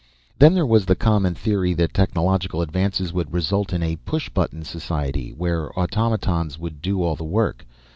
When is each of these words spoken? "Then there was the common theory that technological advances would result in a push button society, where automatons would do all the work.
"Then 0.39 0.55
there 0.55 0.65
was 0.65 0.85
the 0.87 0.95
common 0.95 1.35
theory 1.35 1.75
that 1.75 1.93
technological 1.93 2.63
advances 2.63 3.13
would 3.13 3.31
result 3.31 3.71
in 3.71 3.83
a 3.83 3.97
push 3.97 4.29
button 4.29 4.63
society, 4.63 5.29
where 5.29 5.71
automatons 5.79 6.57
would 6.57 6.81
do 6.81 7.03
all 7.03 7.15
the 7.15 7.23
work. 7.23 7.67